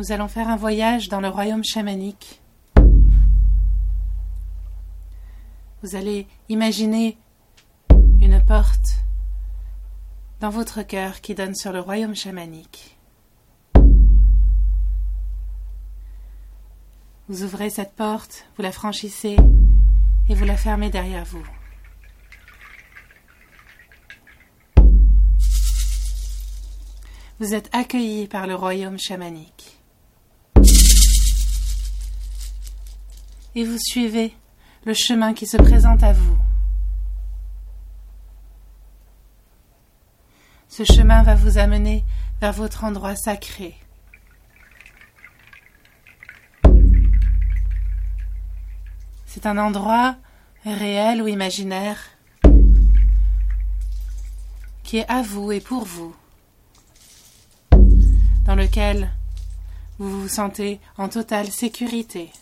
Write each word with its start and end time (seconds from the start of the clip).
nous 0.00 0.12
allons 0.12 0.28
faire 0.28 0.48
un 0.48 0.56
voyage 0.56 1.10
dans 1.10 1.20
le 1.20 1.28
royaume 1.28 1.62
chamanique. 1.62 2.40
Vous 5.82 5.94
allez 5.94 6.26
imaginer 6.48 7.18
une 8.18 8.42
porte 8.42 9.04
dans 10.40 10.48
votre 10.48 10.82
cœur 10.84 11.20
qui 11.20 11.34
donne 11.34 11.54
sur 11.54 11.70
le 11.70 11.80
royaume 11.80 12.16
chamanique. 12.16 12.98
Vous 17.28 17.42
ouvrez 17.42 17.68
cette 17.68 17.92
porte, 17.92 18.46
vous 18.56 18.62
la 18.62 18.72
franchissez 18.72 19.36
et 20.30 20.34
vous 20.34 20.46
la 20.46 20.56
fermez 20.56 20.88
derrière 20.88 21.26
vous. 21.26 21.46
Vous 27.38 27.52
êtes 27.52 27.68
accueilli 27.74 28.28
par 28.28 28.46
le 28.46 28.54
royaume 28.54 28.98
chamanique. 28.98 29.79
Et 33.54 33.64
vous 33.64 33.78
suivez 33.78 34.34
le 34.84 34.94
chemin 34.94 35.34
qui 35.34 35.46
se 35.46 35.56
présente 35.56 36.02
à 36.02 36.12
vous. 36.12 36.38
Ce 40.68 40.84
chemin 40.84 41.22
va 41.22 41.34
vous 41.34 41.58
amener 41.58 42.04
vers 42.40 42.52
votre 42.52 42.84
endroit 42.84 43.16
sacré. 43.16 43.76
C'est 49.26 49.46
un 49.46 49.58
endroit 49.58 50.16
réel 50.64 51.22
ou 51.22 51.28
imaginaire 51.28 51.98
qui 54.82 54.98
est 54.98 55.08
à 55.08 55.22
vous 55.22 55.52
et 55.52 55.60
pour 55.60 55.84
vous, 55.84 56.16
dans 58.44 58.56
lequel 58.56 59.10
vous 59.98 60.22
vous 60.22 60.28
sentez 60.28 60.80
en 60.98 61.08
totale 61.08 61.46
sécurité, 61.46 62.32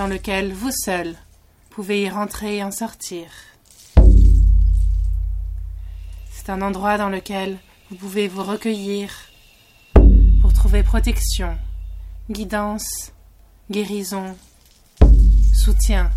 dans 0.00 0.06
lequel 0.06 0.54
vous 0.54 0.70
seul 0.72 1.14
pouvez 1.68 2.04
y 2.04 2.08
rentrer 2.08 2.56
et 2.56 2.64
en 2.64 2.70
sortir. 2.70 3.26
C'est 6.30 6.48
un 6.48 6.62
endroit 6.62 6.96
dans 6.96 7.10
lequel 7.10 7.58
vous 7.90 7.96
pouvez 7.96 8.26
vous 8.26 8.42
recueillir 8.42 9.10
pour 10.40 10.54
trouver 10.54 10.82
protection, 10.82 11.54
guidance, 12.30 13.12
guérison, 13.70 14.38
soutien. 15.54 16.10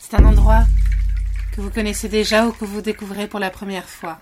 C'est 0.00 0.16
un 0.16 0.24
endroit 0.24 0.64
que 1.52 1.60
vous 1.60 1.70
connaissez 1.70 2.08
déjà 2.08 2.48
ou 2.48 2.52
que 2.52 2.64
vous 2.64 2.82
découvrez 2.82 3.28
pour 3.28 3.38
la 3.38 3.50
première 3.50 3.88
fois. 3.88 4.18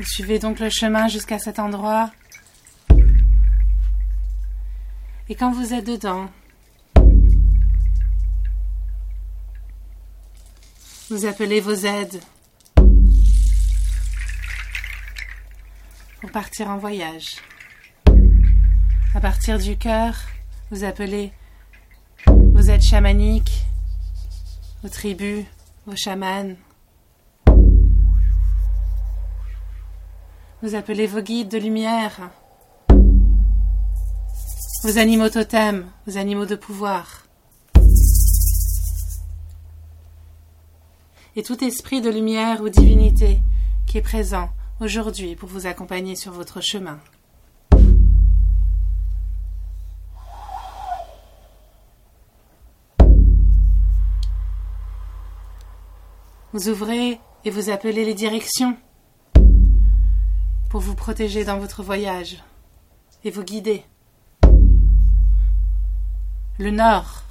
Vous 0.00 0.06
suivez 0.06 0.38
donc 0.38 0.60
le 0.60 0.70
chemin 0.70 1.08
jusqu'à 1.08 1.38
cet 1.38 1.58
endroit. 1.58 2.10
Et 5.28 5.34
quand 5.34 5.52
vous 5.52 5.74
êtes 5.74 5.86
dedans, 5.86 6.30
vous 11.10 11.26
appelez 11.26 11.60
vos 11.60 11.74
aides 11.74 12.18
pour 16.22 16.30
partir 16.30 16.70
en 16.70 16.78
voyage. 16.78 17.36
À 19.14 19.20
partir 19.20 19.58
du 19.58 19.76
cœur, 19.76 20.18
vous 20.70 20.82
appelez 20.82 21.30
vos 22.26 22.62
aides 22.62 22.80
chamaniques, 22.80 23.66
vos 24.82 24.88
tribus, 24.88 25.44
vos 25.84 25.96
chamans. 25.96 26.56
Vous 30.62 30.74
appelez 30.74 31.06
vos 31.06 31.22
guides 31.22 31.48
de 31.48 31.56
lumière, 31.56 32.28
vos 34.84 34.98
animaux 34.98 35.30
totems, 35.30 35.86
vos 36.06 36.18
animaux 36.18 36.44
de 36.44 36.54
pouvoir. 36.54 37.26
Et 41.34 41.42
tout 41.42 41.64
esprit 41.64 42.02
de 42.02 42.10
lumière 42.10 42.60
ou 42.60 42.68
divinité 42.68 43.40
qui 43.86 43.96
est 43.96 44.02
présent 44.02 44.50
aujourd'hui 44.80 45.34
pour 45.34 45.48
vous 45.48 45.66
accompagner 45.66 46.14
sur 46.14 46.32
votre 46.32 46.60
chemin. 46.60 47.00
Vous 56.52 56.68
ouvrez 56.68 57.18
et 57.46 57.50
vous 57.50 57.70
appelez 57.70 58.04
les 58.04 58.12
directions 58.12 58.76
pour 60.70 60.80
vous 60.80 60.94
protéger 60.94 61.44
dans 61.44 61.58
votre 61.58 61.82
voyage 61.82 62.36
et 63.24 63.30
vous 63.30 63.42
guider. 63.42 63.84
Le 66.58 66.70
nord, 66.70 67.24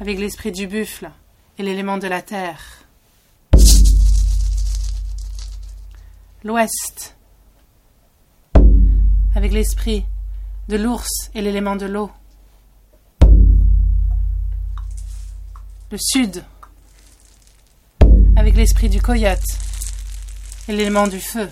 avec 0.00 0.18
l'esprit 0.18 0.50
du 0.50 0.66
buffle 0.66 1.10
et 1.56 1.62
l'élément 1.62 1.98
de 1.98 2.08
la 2.08 2.20
terre. 2.20 2.84
L'ouest, 6.42 7.16
avec 9.36 9.52
l'esprit 9.52 10.04
de 10.68 10.76
l'ours 10.76 11.30
et 11.34 11.42
l'élément 11.42 11.76
de 11.76 11.86
l'eau. 11.86 12.10
Le 15.92 15.98
sud, 15.98 16.44
avec 18.40 18.56
l'esprit 18.56 18.88
du 18.88 19.02
coyote 19.02 19.44
et 20.66 20.72
l'élément 20.72 21.06
du 21.06 21.20
feu. 21.20 21.46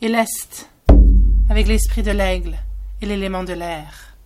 Et 0.00 0.08
l'est, 0.08 0.70
avec 1.50 1.68
l'esprit 1.68 2.02
de 2.02 2.12
l'aigle 2.12 2.56
et 3.02 3.06
l'élément 3.06 3.44
de 3.44 3.52
l'air. 3.52 4.16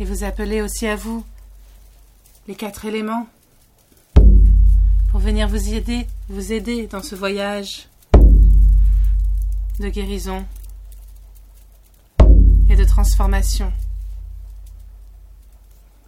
Et 0.00 0.04
vous 0.06 0.24
appelez 0.24 0.62
aussi 0.62 0.86
à 0.86 0.96
vous 0.96 1.26
les 2.46 2.54
quatre 2.54 2.86
éléments 2.86 3.28
pour 5.10 5.20
venir 5.20 5.46
vous 5.46 5.74
aider, 5.74 6.06
vous 6.30 6.54
aider 6.54 6.86
dans 6.86 7.02
ce 7.02 7.14
voyage 7.14 7.86
de 9.80 9.88
guérison 9.88 10.44
et 12.68 12.74
de 12.74 12.84
transformation. 12.84 13.72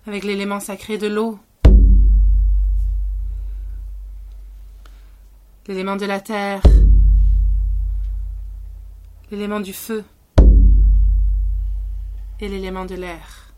Avec 0.07 0.25
l'élément 0.25 0.59
sacré 0.59 0.99
de 0.99 1.07
l'eau, 1.07 1.39
l'élément 5.69 5.97
de 5.97 6.07
la 6.07 6.21
terre, 6.21 6.63
l'élément 9.31 9.61
du 9.61 9.73
feu. 9.73 10.05
Et 12.43 12.49
l'élément 12.49 12.87
de 12.87 12.95
l'air. 12.95 13.53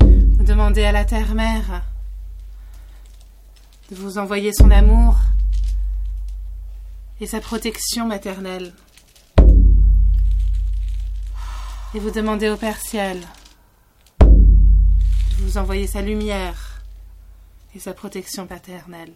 Demandez 0.00 0.84
à 0.84 0.92
la 0.92 1.04
terre-mère 1.04 1.82
de 3.90 3.96
vous 3.96 4.18
envoyer 4.18 4.52
son 4.52 4.70
amour 4.70 5.16
et 7.20 7.26
sa 7.26 7.40
protection 7.40 8.06
maternelle. 8.06 8.72
Et 11.94 11.98
vous 11.98 12.10
demandez 12.10 12.48
au 12.48 12.56
Père 12.56 12.80
Ciel 12.80 13.20
de 14.20 15.44
vous 15.44 15.58
envoyer 15.58 15.88
sa 15.88 16.02
lumière 16.02 16.82
et 17.74 17.80
sa 17.80 17.92
protection 17.92 18.46
paternelle. 18.46 19.12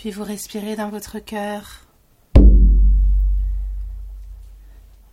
Puis 0.00 0.12
vous 0.12 0.24
respirez 0.24 0.76
dans 0.76 0.88
votre 0.88 1.18
cœur. 1.18 1.84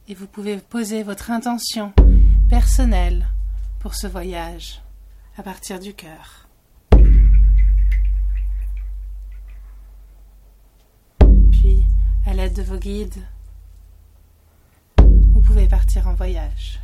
Et 0.08 0.14
vous 0.14 0.28
pouvez 0.28 0.56
poser 0.60 1.04
votre 1.04 1.30
intention 1.30 1.92
personnelle 2.50 3.28
pour 3.80 3.96
ce 3.96 4.08
voyage 4.08 4.82
à 5.36 5.44
partir 5.44 5.82
du 5.82 5.94
cœur. 5.94 6.48
Puis, 11.52 11.84
à 12.26 12.34
l'aide 12.34 12.54
de 12.54 12.64
vos 12.64 12.78
guides, 12.78 13.28
vous 15.00 15.42
pouvez 15.42 15.68
partir 15.68 16.08
en 16.08 16.14
voyage. 16.14 16.80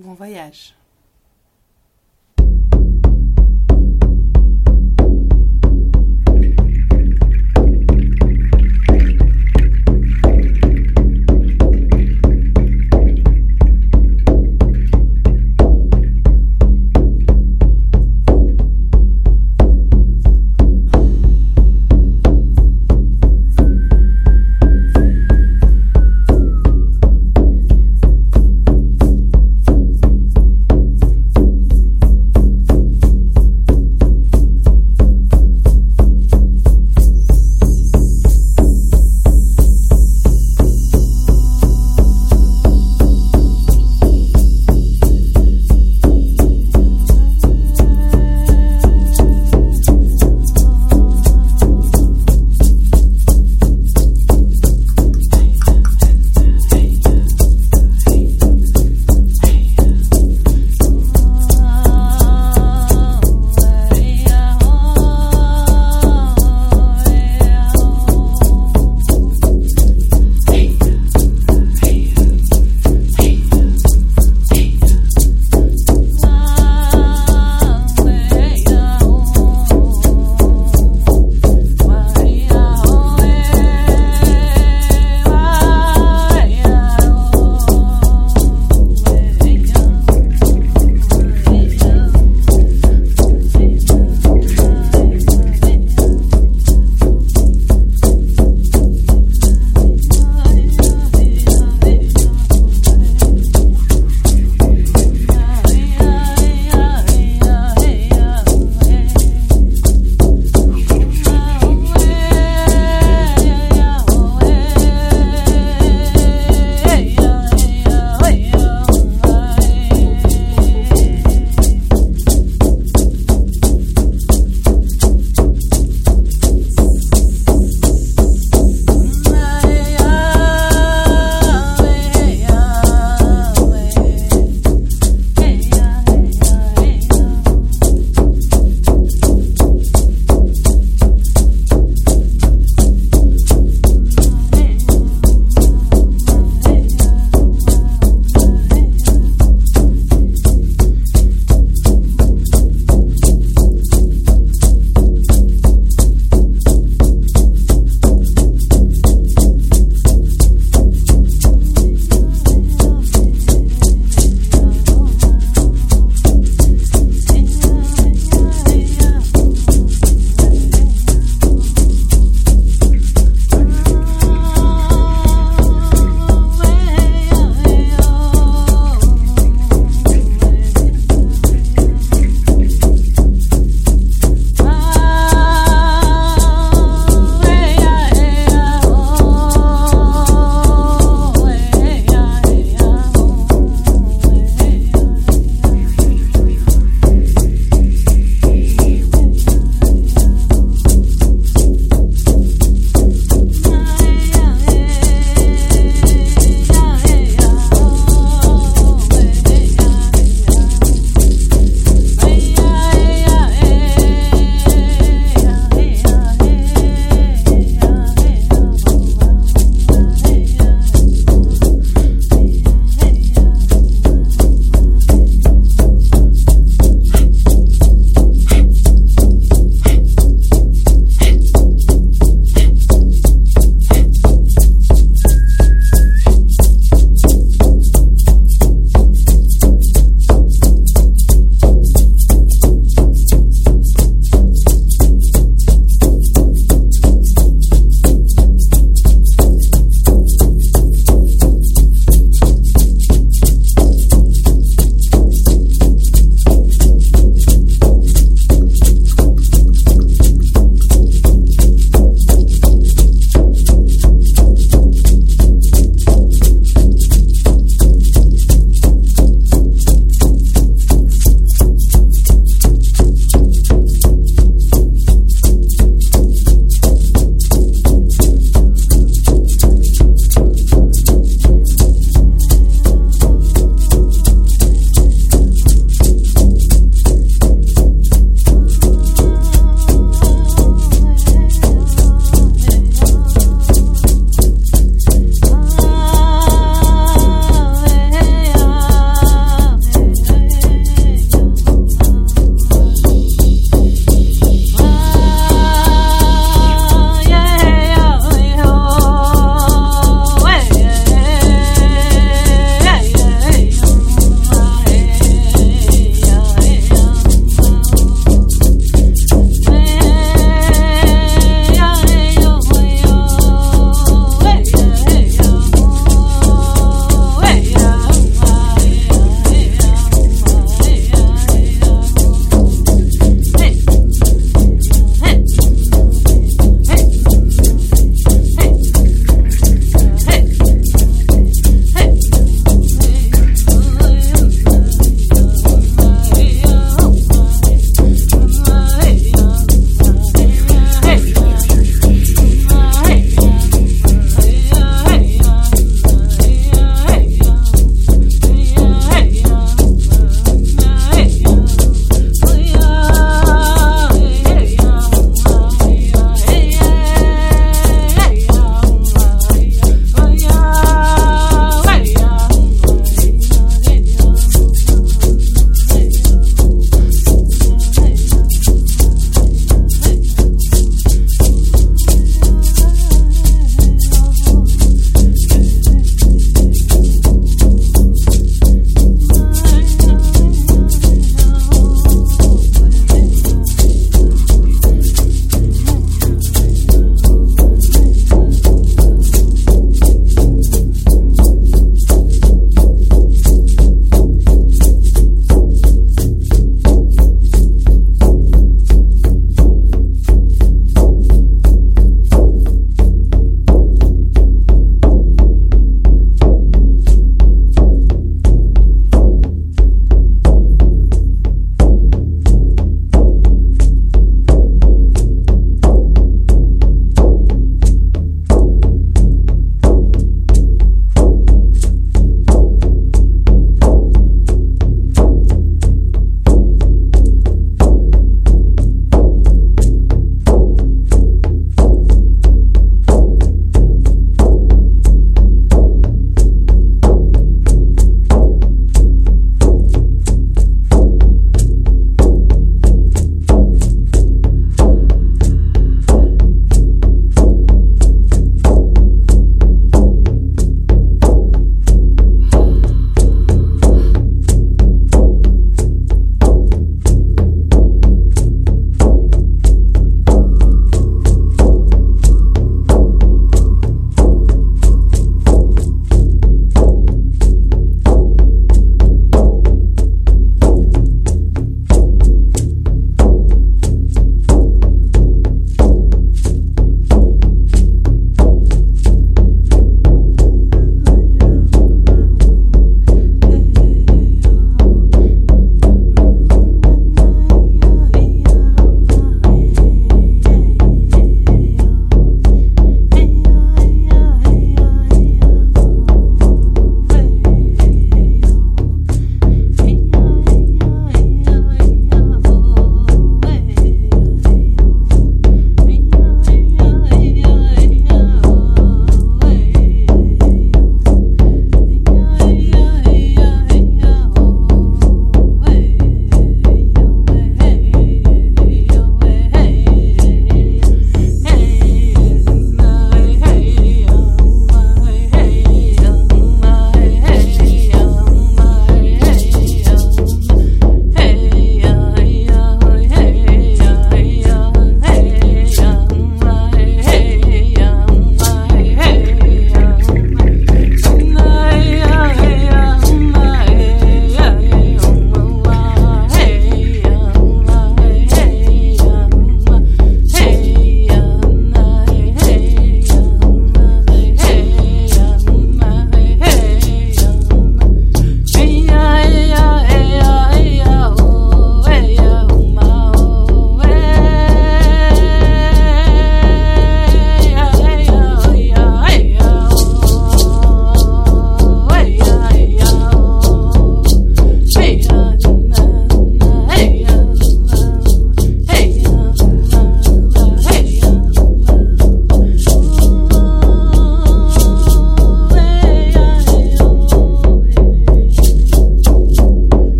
Bon 0.00 0.14
voyage. 0.14 0.74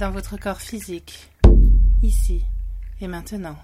Dans 0.00 0.10
votre 0.10 0.38
corps 0.38 0.62
physique, 0.62 1.30
ici 2.02 2.42
et 3.02 3.06
maintenant. 3.06 3.56